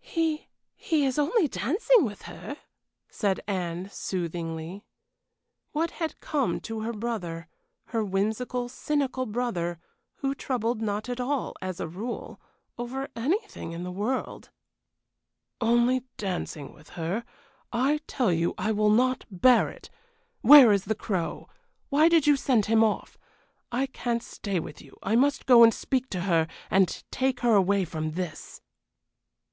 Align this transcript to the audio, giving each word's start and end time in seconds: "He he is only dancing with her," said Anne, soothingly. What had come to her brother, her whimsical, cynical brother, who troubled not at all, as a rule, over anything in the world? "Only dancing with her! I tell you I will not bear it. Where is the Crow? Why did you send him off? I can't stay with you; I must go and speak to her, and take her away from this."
"He 0.00 0.48
he 0.74 1.06
is 1.06 1.20
only 1.20 1.46
dancing 1.46 2.04
with 2.04 2.22
her," 2.22 2.56
said 3.08 3.38
Anne, 3.46 3.88
soothingly. 3.92 4.84
What 5.70 5.92
had 6.02 6.18
come 6.18 6.58
to 6.62 6.80
her 6.80 6.92
brother, 6.92 7.46
her 7.84 8.04
whimsical, 8.04 8.68
cynical 8.68 9.24
brother, 9.24 9.78
who 10.16 10.34
troubled 10.34 10.82
not 10.82 11.08
at 11.08 11.20
all, 11.20 11.54
as 11.62 11.78
a 11.78 11.86
rule, 11.86 12.40
over 12.76 13.06
anything 13.14 13.70
in 13.70 13.84
the 13.84 13.92
world? 13.92 14.50
"Only 15.60 16.02
dancing 16.16 16.72
with 16.74 16.88
her! 16.98 17.24
I 17.72 18.00
tell 18.08 18.32
you 18.32 18.52
I 18.58 18.72
will 18.72 18.90
not 18.90 19.24
bear 19.30 19.68
it. 19.68 19.90
Where 20.40 20.72
is 20.72 20.86
the 20.86 20.96
Crow? 20.96 21.48
Why 21.88 22.08
did 22.08 22.26
you 22.26 22.34
send 22.34 22.66
him 22.66 22.82
off? 22.82 23.16
I 23.70 23.86
can't 23.86 24.24
stay 24.24 24.58
with 24.58 24.82
you; 24.82 24.98
I 25.04 25.14
must 25.14 25.46
go 25.46 25.62
and 25.62 25.72
speak 25.72 26.10
to 26.10 26.22
her, 26.22 26.48
and 26.68 27.04
take 27.12 27.38
her 27.42 27.54
away 27.54 27.84
from 27.84 28.14
this." 28.18 28.60